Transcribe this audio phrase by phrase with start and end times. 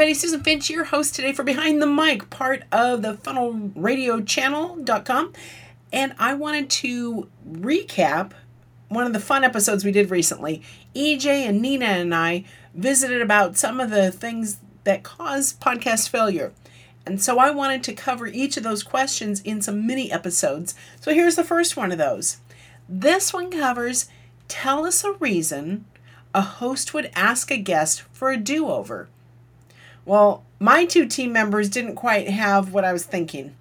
[0.00, 0.14] everybody.
[0.14, 5.34] Susan Finch, your host today for Behind the Mic, part of the Funnel Radio Channel.com.
[5.92, 8.30] And I wanted to recap
[8.88, 10.62] one of the fun episodes we did recently.
[10.96, 16.54] EJ and Nina and I visited about some of the things that cause podcast failure.
[17.04, 20.74] And so I wanted to cover each of those questions in some mini episodes.
[20.98, 22.38] So here's the first one of those.
[22.88, 24.08] This one covers
[24.48, 25.84] tell us a reason
[26.34, 29.10] a host would ask a guest for a do over.
[30.04, 33.54] Well, my two team members didn't quite have what I was thinking.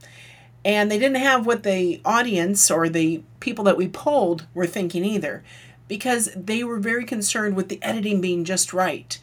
[0.65, 5.05] And they didn't have what the audience or the people that we polled were thinking
[5.05, 5.43] either,
[5.87, 9.17] because they were very concerned with the editing being just right.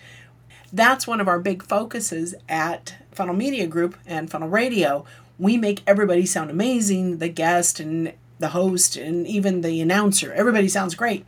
[0.73, 5.05] That's one of our big focuses at Funnel Media Group and Funnel Radio.
[5.39, 10.33] We make everybody sound amazing the guest and the host and even the announcer.
[10.33, 11.27] Everybody sounds great.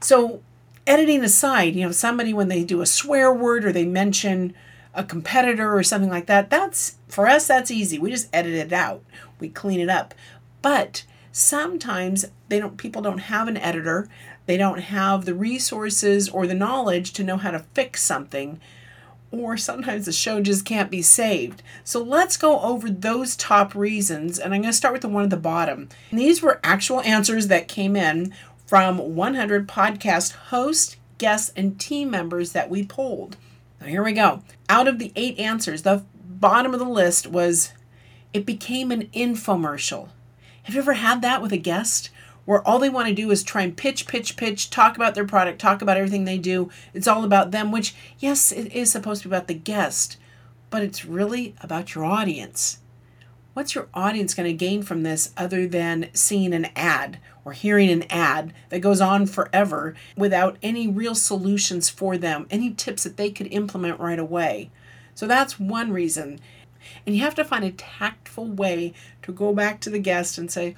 [0.00, 0.42] So
[0.86, 4.54] editing aside, you know, somebody when they do a swear word or they mention
[4.94, 7.98] a competitor or something like that, that's for us that's easy.
[7.98, 9.02] We just edit it out.
[9.40, 10.14] We clean it up.
[10.62, 14.08] But sometimes they don't people don't have an editor.
[14.46, 18.60] They don't have the resources or the knowledge to know how to fix something.
[19.30, 21.62] Or sometimes the show just can't be saved.
[21.82, 24.38] So let's go over those top reasons.
[24.38, 25.88] And I'm going to start with the one at the bottom.
[26.10, 28.32] And these were actual answers that came in
[28.66, 33.36] from 100 podcast hosts, guests, and team members that we polled.
[33.86, 34.42] Here we go.
[34.68, 37.72] Out of the eight answers, the bottom of the list was
[38.32, 40.08] it became an infomercial.
[40.64, 42.10] Have you ever had that with a guest
[42.46, 45.26] where all they want to do is try and pitch, pitch, pitch, talk about their
[45.26, 46.70] product, talk about everything they do?
[46.94, 50.16] It's all about them, which, yes, it is supposed to be about the guest,
[50.70, 52.78] but it's really about your audience.
[53.54, 57.88] What's your audience going to gain from this other than seeing an ad or hearing
[57.88, 63.16] an ad that goes on forever without any real solutions for them, any tips that
[63.16, 64.70] they could implement right away?
[65.14, 66.40] So that's one reason.
[67.06, 68.92] And you have to find a tactful way
[69.22, 70.74] to go back to the guest and say,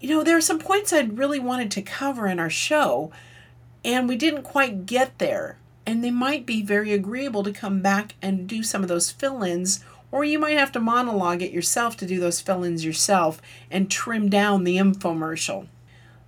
[0.00, 3.12] you know, there are some points I'd really wanted to cover in our show,
[3.84, 5.58] and we didn't quite get there.
[5.84, 9.42] And they might be very agreeable to come back and do some of those fill
[9.42, 13.42] ins or you might have to monologue it yourself to do those fill ins yourself
[13.70, 15.66] and trim down the infomercial.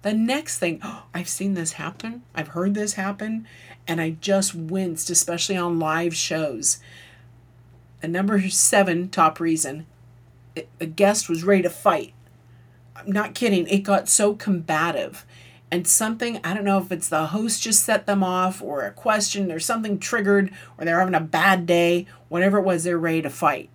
[0.02, 3.46] The next thing, oh, I've seen this happen, I've heard this happen,
[3.86, 6.78] and I just winced, especially on live shows.
[8.00, 9.86] The number seven top reason
[10.80, 12.12] a guest was ready to fight.
[12.97, 15.24] I'm not kidding, it got so combative
[15.70, 18.91] and something i don't know if it's the host just set them off or a
[18.91, 23.20] question or something triggered or they're having a bad day whatever it was they're ready
[23.20, 23.69] to fight.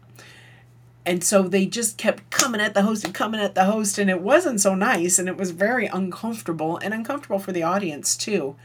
[1.05, 4.09] And so they just kept coming at the host and coming at the host and
[4.09, 8.55] it wasn't so nice and it was very uncomfortable and uncomfortable for the audience too.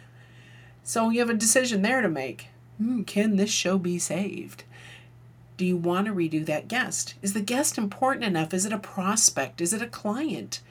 [0.82, 2.46] So you have a decision there to make.
[2.78, 4.64] Hmm, can this show be saved?
[5.58, 7.14] Do you want to redo that guest?
[7.20, 8.54] Is the guest important enough?
[8.54, 9.60] Is it a prospect?
[9.60, 10.62] Is it a client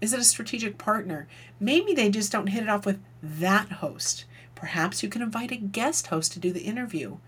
[0.00, 1.26] is it a strategic partner?
[1.58, 4.24] Maybe they just don't hit it off with that host.
[4.54, 7.18] Perhaps you can invite a guest host to do the interview.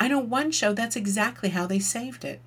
[0.00, 2.40] I know one show that's exactly how they saved it.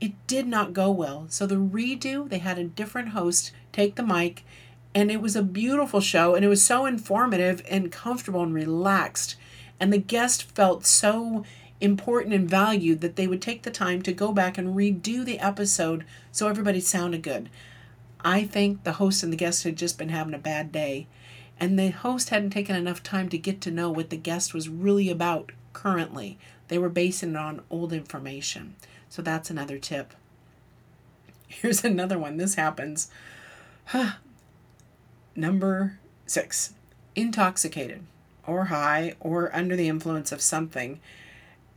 [0.00, 4.02] It did not go well, so the redo, they had a different host take the
[4.02, 4.44] mic,
[4.94, 9.36] and it was a beautiful show, and it was so informative and comfortable and relaxed.
[9.80, 11.44] And the guest felt so
[11.80, 15.38] important and valued that they would take the time to go back and redo the
[15.38, 17.48] episode so everybody sounded good.
[18.24, 21.06] I think the host and the guest had just been having a bad day,
[21.60, 24.68] and the host hadn't taken enough time to get to know what the guest was
[24.68, 26.38] really about currently.
[26.68, 28.76] They were basing it on old information.
[29.08, 30.14] So that's another tip.
[31.48, 32.36] Here's another one.
[32.36, 33.10] This happens.
[35.36, 36.74] Number six
[37.14, 38.04] intoxicated
[38.46, 41.00] or high or under the influence of something,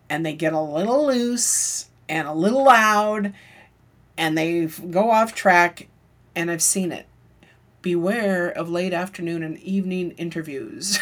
[0.10, 3.34] and they get a little loose and a little loud
[4.18, 5.88] and they go off track
[6.36, 7.08] and I've seen it.
[7.82, 11.00] Beware of late afternoon and evening interviews.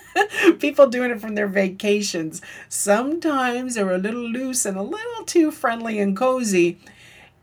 [0.60, 2.40] People doing it from their vacations.
[2.68, 6.78] Sometimes they're a little loose and a little too friendly and cozy,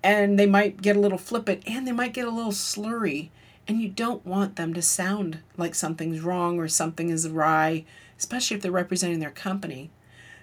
[0.04, 3.30] and they might get a little flippant and they might get a little slurry.
[3.68, 7.86] And you don't want them to sound like something's wrong or something is awry,
[8.18, 9.92] especially if they're representing their company.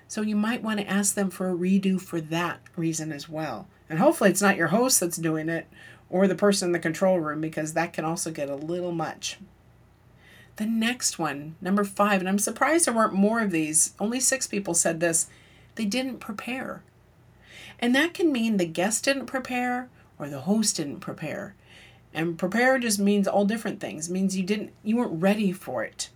[0.07, 3.67] So you might want to ask them for a redo for that reason as well.
[3.91, 5.67] And hopefully it's not your host that's doing it
[6.11, 9.39] or the person in the control room because that can also get a little much.
[10.57, 13.95] The next one, number five, and I'm surprised there weren't more of these.
[14.01, 15.29] Only six people said this.
[15.77, 16.83] They didn't prepare.
[17.79, 19.89] And that can mean the guest didn't prepare
[20.19, 21.55] or the host didn't prepare.
[22.13, 24.09] And prepare just means all different things.
[24.09, 26.09] It means you didn't you weren't ready for it.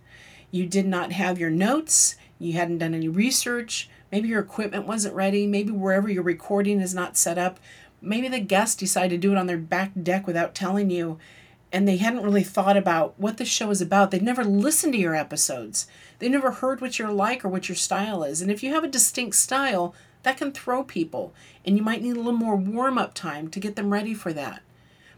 [0.51, 5.15] You did not have your notes, you hadn't done any research, Maybe your equipment wasn't
[5.15, 5.47] ready.
[5.47, 7.59] Maybe wherever you're recording is not set up.
[8.05, 11.17] Maybe the guest decided to do it on their back deck without telling you,
[11.71, 14.11] and they hadn't really thought about what the show is about.
[14.11, 15.87] They'd never listened to your episodes.
[16.19, 18.41] They never heard what you're like or what your style is.
[18.41, 21.33] And if you have a distinct style, that can throw people,
[21.65, 24.33] and you might need a little more warm up time to get them ready for
[24.33, 24.61] that.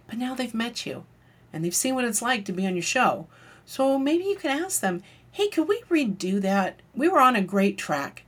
[0.07, 1.05] But now they've met you,
[1.51, 3.27] and they've seen what it's like to be on your show.
[3.65, 5.01] So maybe you can ask them,
[5.31, 6.81] hey, could we redo that?
[6.93, 8.23] We were on a great track.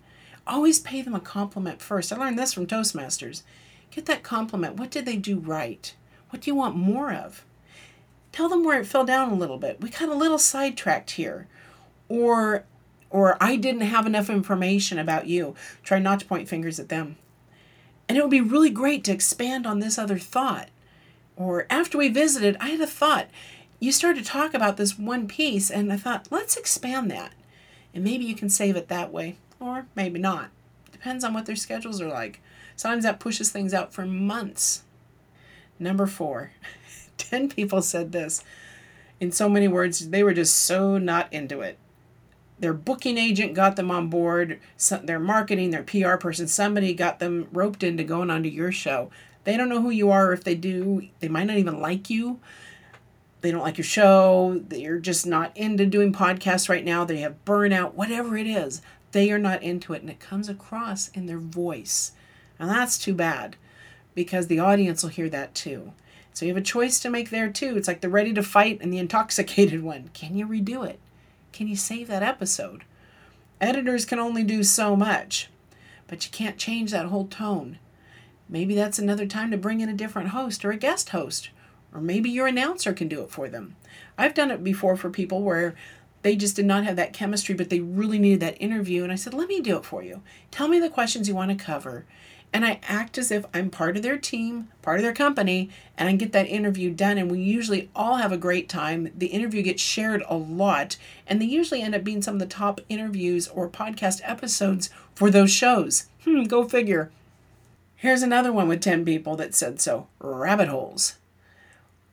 [0.45, 2.11] Always pay them a compliment first.
[2.11, 3.43] I learned this from Toastmasters.
[3.97, 4.75] Get that compliment.
[4.75, 5.91] What did they do right?
[6.29, 7.43] What do you want more of?
[8.31, 9.81] Tell them where it fell down a little bit.
[9.81, 11.47] We got a little sidetracked here.
[12.07, 12.63] Or
[13.09, 15.55] or I didn't have enough information about you.
[15.81, 17.15] Try not to point fingers at them.
[18.07, 20.69] And it would be really great to expand on this other thought.
[21.35, 23.29] Or after we visited, I had a thought.
[23.79, 27.33] You started to talk about this one piece, and I thought, let's expand that.
[27.95, 30.51] And maybe you can save it that way, or maybe not.
[30.91, 32.41] Depends on what their schedules are like.
[32.77, 34.83] Sometimes that pushes things out for months.
[35.77, 36.51] Number four,
[37.17, 38.41] 10 people said this
[39.19, 41.77] in so many words, they were just so not into it
[42.59, 44.59] their booking agent got them on board,
[45.03, 49.11] their marketing, their PR person, somebody got them roped into going onto your show.
[49.43, 50.33] They don't know who you are.
[50.33, 52.39] If they do, they might not even like you.
[53.41, 54.61] They don't like your show.
[54.67, 57.05] They're just not into doing podcasts right now.
[57.05, 58.81] They have burnout, whatever it is.
[59.11, 60.01] They are not into it.
[60.01, 62.11] And it comes across in their voice.
[62.59, 63.55] And that's too bad
[64.15, 65.93] because the audience will hear that too.
[66.33, 67.77] So you have a choice to make there too.
[67.77, 70.09] It's like the ready to fight and the intoxicated one.
[70.13, 70.99] Can you redo it?
[71.51, 72.83] Can you save that episode?
[73.59, 75.49] Editors can only do so much,
[76.07, 77.79] but you can't change that whole tone.
[78.47, 81.49] Maybe that's another time to bring in a different host or a guest host,
[81.93, 83.75] or maybe your announcer can do it for them.
[84.17, 85.75] I've done it before for people where
[86.21, 89.03] they just did not have that chemistry, but they really needed that interview.
[89.03, 90.21] And I said, let me do it for you.
[90.51, 92.05] Tell me the questions you want to cover
[92.53, 96.07] and I act as if I'm part of their team, part of their company, and
[96.07, 97.17] I get that interview done.
[97.17, 99.11] And we usually all have a great time.
[99.15, 100.97] The interview gets shared a lot,
[101.27, 105.29] and they usually end up being some of the top interviews or podcast episodes for
[105.29, 106.07] those shows.
[106.23, 107.11] Hmm, go figure.
[107.95, 111.15] Here's another one with 10 people that said so rabbit holes.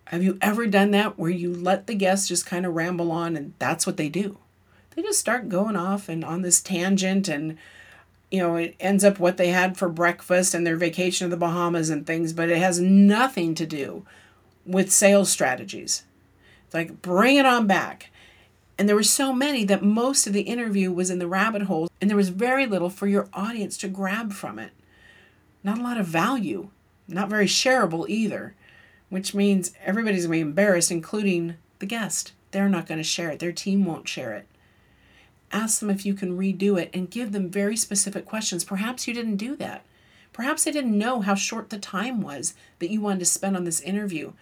[0.06, 3.36] Have you ever done that where you let the guests just kind of ramble on
[3.36, 4.38] and that's what they do?
[4.94, 7.58] They just start going off and on this tangent and
[8.34, 11.38] you know, it ends up what they had for breakfast and their vacation to the
[11.38, 14.04] Bahamas and things, but it has nothing to do
[14.66, 16.02] with sales strategies.
[16.64, 18.10] It's like, bring it on back.
[18.76, 21.88] And there were so many that most of the interview was in the rabbit hole,
[22.00, 24.72] and there was very little for your audience to grab from it.
[25.62, 26.70] Not a lot of value,
[27.06, 28.56] not very shareable either,
[29.10, 32.32] which means everybody's to be embarrassed, including the guest.
[32.50, 34.48] They're not going to share it, their team won't share it
[35.54, 38.64] ask them if you can redo it and give them very specific questions.
[38.64, 39.84] Perhaps you didn't do that.
[40.32, 43.64] Perhaps they didn't know how short the time was that you wanted to spend on
[43.64, 44.32] this interview.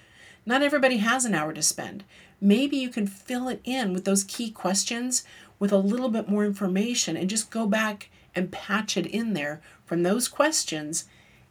[0.46, 2.02] Not everybody has an hour to spend.
[2.40, 5.22] Maybe you can fill it in with those key questions
[5.58, 9.60] with a little bit more information and just go back and patch it in there
[9.84, 11.04] from those questions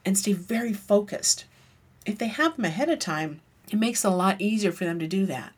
[0.03, 1.45] and stay very focused.
[2.05, 4.99] If they have them ahead of time, it makes it a lot easier for them
[4.99, 5.53] to do that.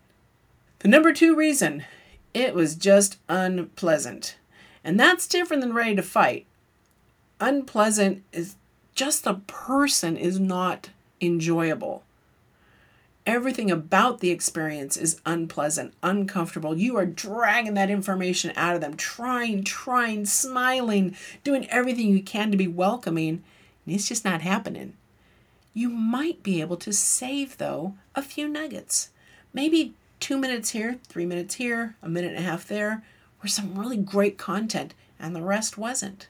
[0.79, 1.85] The number two reason
[2.33, 4.37] it was just unpleasant.
[4.83, 6.45] And that's different than ready to fight.
[7.39, 8.55] Unpleasant is
[8.95, 10.89] just the person is not
[11.21, 12.03] enjoyable.
[13.25, 16.77] Everything about the experience is unpleasant, uncomfortable.
[16.77, 22.51] You are dragging that information out of them, trying, trying, smiling, doing everything you can
[22.51, 23.41] to be welcoming,
[23.85, 24.93] and it's just not happening.
[25.73, 29.09] You might be able to save, though, a few nuggets.
[29.53, 33.03] Maybe two minutes here, three minutes here, a minute and a half there
[33.41, 36.29] were some really great content, and the rest wasn't.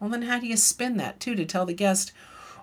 [0.00, 2.10] Well, then how do you spin that too to tell the guest,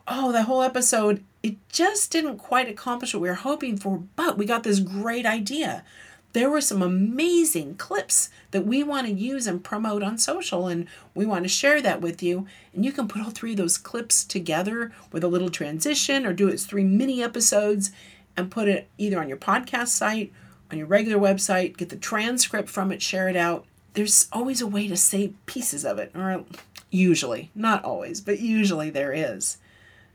[0.05, 4.38] oh, the whole episode, it just didn't quite accomplish what we were hoping for, but
[4.38, 5.85] we got this great idea.
[6.33, 10.88] There were some amazing clips that we want to use and promote on social, and
[11.15, 12.47] we want to share that with you.
[12.73, 16.33] And you can put all three of those clips together with a little transition or
[16.33, 17.93] do it as three mini episodes
[18.36, 20.32] and put it either on your podcast site,
[20.72, 23.66] on your regular website, get the transcript from it, share it out.
[23.94, 26.46] There's always a way to save pieces of it, or
[26.90, 29.58] usually, not always, but usually there is.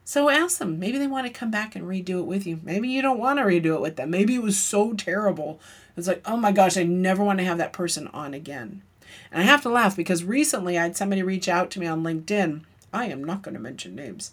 [0.05, 0.79] So ask them.
[0.79, 2.61] Maybe they want to come back and redo it with you.
[2.63, 4.11] Maybe you don't want to redo it with them.
[4.11, 5.61] Maybe it was so terrible.
[5.99, 8.83] It's like, oh my gosh, I never want to have that person on again.
[9.31, 12.03] And I have to laugh because recently I had somebody reach out to me on
[12.03, 12.63] LinkedIn.
[12.91, 14.33] I am not going to mention names.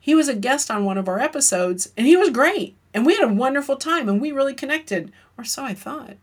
[0.00, 2.76] He was a guest on one of our episodes and he was great.
[2.92, 6.16] And we had a wonderful time and we really connected, or so I thought.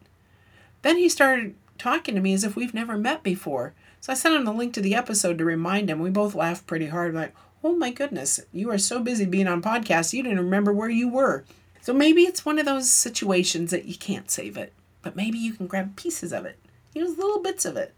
[0.82, 3.74] Then he started talking to me as if we've never met before.
[4.02, 6.00] So I sent him the link to the episode to remind him.
[6.00, 9.62] We both laughed pretty hard, like, oh my goodness, you are so busy being on
[9.62, 11.44] podcasts, you didn't remember where you were.
[11.82, 15.54] So maybe it's one of those situations that you can't save it, but maybe you
[15.54, 16.60] can grab pieces of it,
[16.94, 17.94] use little bits of it.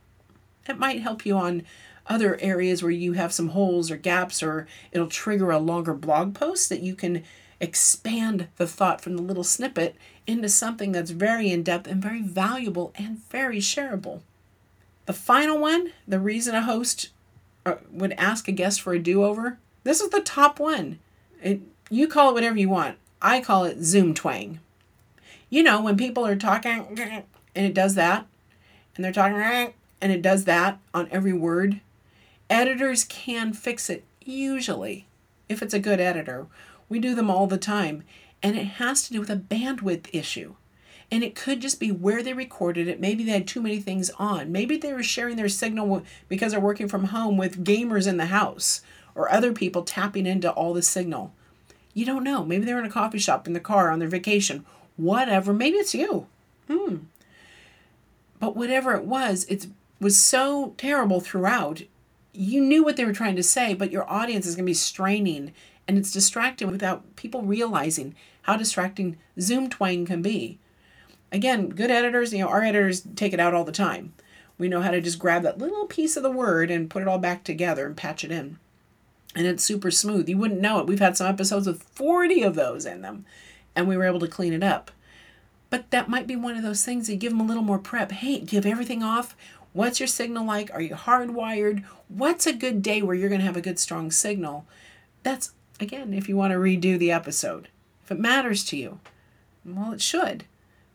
[0.68, 1.64] It might help you on
[2.10, 6.34] other areas where you have some holes or gaps, or it'll trigger a longer blog
[6.34, 7.24] post that you can
[7.62, 12.22] expand the thought from the little snippet into something that's very in depth and very
[12.22, 14.22] valuable and very shareable.
[15.06, 17.10] The final one, the reason a host
[17.66, 21.00] uh, would ask a guest for a do over, this is the top one.
[21.42, 22.98] It, you call it whatever you want.
[23.22, 24.60] I call it Zoom twang.
[25.50, 27.26] You know, when people are talking
[27.56, 28.28] and it does that,
[28.96, 31.82] and they're talking and it does that on every word,
[32.50, 35.08] editors can fix it usually
[35.48, 36.48] if it's a good editor.
[36.88, 38.04] We do them all the time,
[38.42, 40.56] and it has to do with a bandwidth issue.
[41.12, 43.00] And it could just be where they recorded it.
[43.00, 44.52] Maybe they had too many things on.
[44.52, 48.28] Maybe they were sharing their signal because they're working from home with gamers in the
[48.28, 48.82] house
[49.16, 51.34] or other people tapping into all the signal.
[51.96, 52.46] You don't know.
[52.46, 54.66] Maybe they're in a coffee shop in the car on their vacation.
[54.98, 55.52] Whatever.
[55.52, 56.28] Maybe it's you.
[56.68, 56.98] Hmm.
[58.40, 59.68] But whatever it was, it
[60.00, 61.82] was so terrible throughout.
[62.42, 64.74] You knew what they were trying to say, but your audience is going to be
[64.74, 65.52] straining
[65.90, 70.58] and it's distracting without people realizing how distracting Zoom twang can be.
[71.34, 74.14] Again, good editors, you know, our editors take it out all the time.
[74.58, 77.10] We know how to just grab that little piece of the word and put it
[77.10, 78.58] all back together and patch it in.
[79.36, 80.30] And it's super smooth.
[80.30, 80.88] You wouldn't know it.
[80.88, 83.26] We've had some episodes with 40 of those in them,
[83.76, 84.92] and we were able to clean it up.
[85.70, 88.12] But that might be one of those things that give them a little more prep.
[88.12, 89.36] Hey, give everything off.
[89.74, 90.72] What's your signal like?
[90.74, 91.84] Are you hardwired?
[92.08, 94.66] What's a good day where you're going to have a good, strong signal?
[95.24, 97.70] That's Again, if you want to redo the episode,
[98.04, 99.00] if it matters to you,
[99.64, 100.44] well, it should,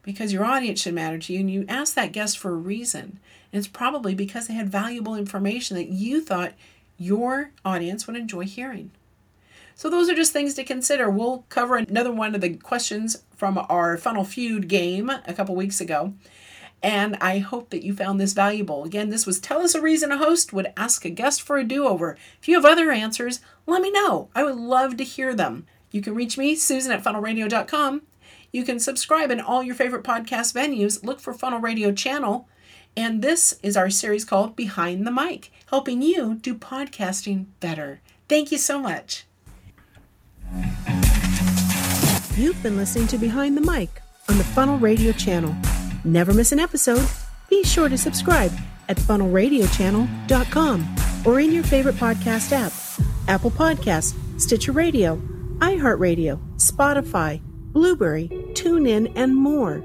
[0.02, 3.19] because your audience should matter to you, and you asked that guest for a reason.
[3.50, 6.52] And it's probably because they had valuable information that you thought
[6.99, 8.90] your audience would enjoy hearing.
[9.75, 11.09] So, those are just things to consider.
[11.09, 15.81] We'll cover another one of the questions from our Funnel Feud game a couple weeks
[15.81, 16.12] ago.
[16.85, 18.85] And I hope that you found this valuable.
[18.85, 21.64] Again, this was Tell Us a Reason a Host Would Ask a Guest for a
[21.64, 22.19] Do Over.
[22.43, 24.29] If you have other answers, let me know.
[24.35, 25.64] I would love to hear them.
[25.91, 28.03] You can reach me, Susan at funnelradio.com.
[28.53, 31.03] You can subscribe in all your favorite podcast venues.
[31.03, 32.47] Look for Funnel Radio Channel.
[32.95, 38.03] And this is our series called Behind the Mic, helping you do podcasting better.
[38.29, 39.25] Thank you so much.
[42.37, 45.57] You've been listening to Behind the Mic on the Funnel Radio Channel.
[46.04, 47.06] Never miss an episode.
[47.49, 48.52] Be sure to subscribe
[48.88, 52.73] at funnelradiochannel.com or in your favorite podcast app
[53.26, 55.16] Apple Podcasts, Stitcher Radio,
[55.58, 57.40] iHeartRadio, Spotify,
[57.73, 59.82] Blubrry, TuneIn, and more.